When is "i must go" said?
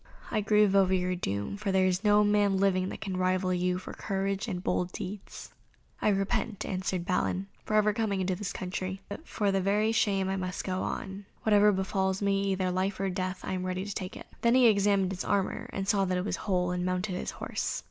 10.27-10.81